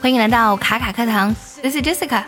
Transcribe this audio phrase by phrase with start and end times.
[0.00, 2.22] 欢迎来到卡卡课堂，This is Jessica。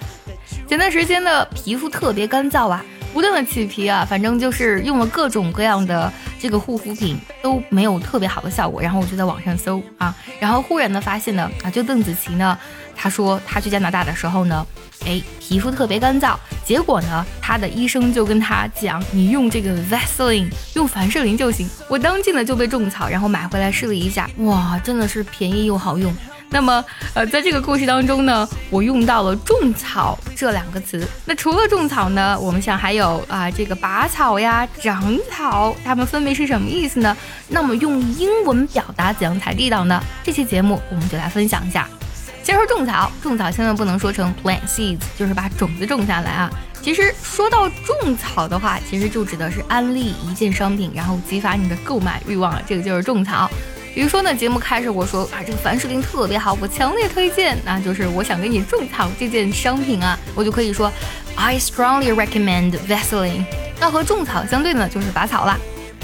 [0.68, 8.82] 前段时间的皮肤特别干燥啊，不断的起皮啊，反正就是用了各种各样的这个护肤品都没有特别好的效果。
[8.82, 12.58] 然后我就在网上搜啊，然后忽然的发现呢啊，就邓紫棋呢，
[12.96, 14.66] 她说她去加拿大的时候呢，
[15.06, 21.70] 哎，皮肤特别干燥，结果呢，她的医生就跟她讲，你用这个 Vaseline，用凡士林就行。
[21.88, 26.12] 我当即呢就被种草，然后买回来试了一下，哇，真的是便宜又好用。
[26.50, 26.84] 那么，
[27.14, 31.06] 呃，在这个故事当中呢，我用到了种草这两个词。
[31.26, 37.16] 那除了种草呢，我们想还有啊，这个拔草呀、长草，它们分别是什么意思呢？
[37.48, 40.02] 那么用英文表达怎样才地道呢？
[40.24, 41.86] 这期节目我们就来分享一下。
[42.42, 46.50] 先说种草，种草千万不能说成 plant seeds，就是把种子种下来啊。
[46.80, 53.50] 其实说到种草的话，其实就指的是安利一件商品，然后激发你的购买欲望，这个就是种草。
[53.94, 57.58] 比如说呢，节目开始我说啊，这个凡士林特别好，我强烈推荐。
[57.64, 60.92] 那就是我想给你种草这件商品啊，我就可以说
[61.34, 63.44] I strongly recommend Vaseline。
[63.80, 65.58] 那和种草相对呢，就是拔草啦。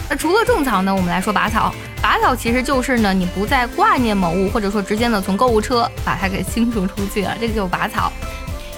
[0.08, 1.74] 那除了种草呢，我们来说拔草。
[2.02, 8.12] 拔草其实就是呢，你不再挂念某物，或者说直接呢从购物车把它给清除出去啊，这个就拔草。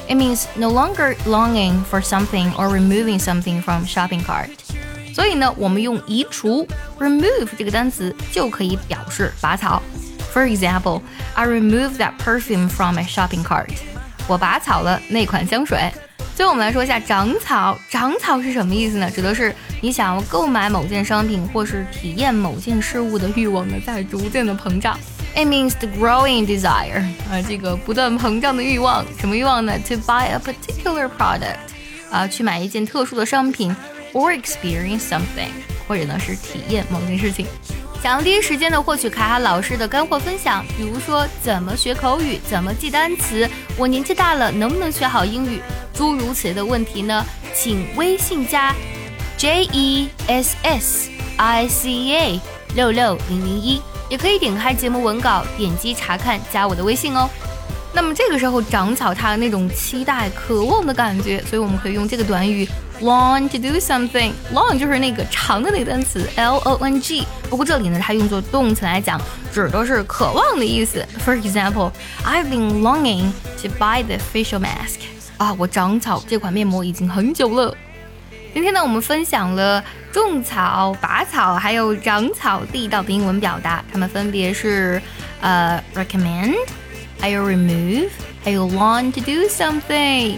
[0.08, 4.50] It means no longer longing for something or removing something from shopping cart.
[5.16, 9.82] 所以呢，我们用移除 remove 这个单词就可以表示拔草。
[10.34, 11.00] For example,
[11.32, 13.70] I remove that perfume from my shopping cart.
[14.28, 15.90] 我拔草了那款香水。
[16.34, 17.78] 最后我们来说一下长草。
[17.88, 19.10] 长草是什么意思呢？
[19.10, 24.98] 指的是你想要购买某件商品或是体验某件事物的欲望呢，在逐渐的膨胀。
[25.34, 29.02] It means the growing desire 啊，这个不断膨胀的欲望。
[29.18, 31.56] 什么欲望呢？To buy a particular product
[32.10, 33.74] 啊，去买一件特殊的商品。
[34.16, 35.50] Or experience something，
[35.86, 37.46] 或者呢是体验某件事情。
[38.02, 45.60] 想要第一时间的获取卡卡老师的干货分享，比如说怎么学口语，怎么记单词，我年纪大了能不能学好英语，
[45.92, 47.24] 诸如此类的问题呢？
[47.54, 48.74] 请微信加
[49.36, 52.40] J E S S I C A
[52.74, 57.28] 六六零零一，也可以点开节目文稿，点击查看，加我的微信哦。
[57.96, 62.68] 那么这个时候长草，它的那种期待、渴望的感觉，所以我们可以用这个短语
[63.00, 64.32] long to do something。
[64.52, 67.26] long 就是那个长的那个单词 L O N G。
[67.48, 69.18] 不过这里呢，它用作动词来讲，
[69.50, 71.02] 指的是渴望的意思。
[71.24, 71.90] For example,
[72.22, 74.98] I've been longing to buy the facial mask。
[75.38, 77.74] 啊，我长草这款面膜已经很久了。
[78.52, 79.82] 今天呢，我们分享了
[80.12, 85.00] 种草、拔草还有长草地道的英文表达，它们分别是
[85.40, 86.54] 呃 recommend。
[87.18, 88.08] 还有 remove，
[88.44, 90.36] 还有 want to do something。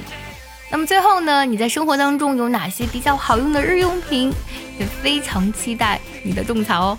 [0.70, 4.32] 那么最后呢，你在生活当中有哪些比较好用的日用品？
[4.78, 6.98] 也非常期待你的种草哦。